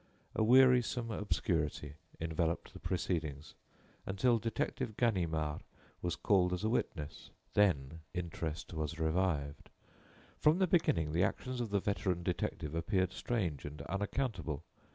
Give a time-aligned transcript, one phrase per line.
[0.35, 3.53] A wearisome obscurity enveloped the proceedings,
[4.07, 5.61] until Detective Ganimard
[6.01, 9.69] was called as a witness; then interest was revived.
[10.39, 14.63] From the beginning the actions of the veteran detective appeared strange and unaccountable.